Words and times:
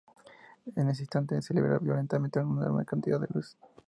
En 0.75 0.89
ese 0.89 1.03
instante 1.03 1.39
se 1.43 1.53
libera 1.53 1.77
violentamente 1.77 2.39
una 2.39 2.63
enorme 2.63 2.85
cantidad 2.85 3.19
de 3.19 3.27
luz. 3.35 3.55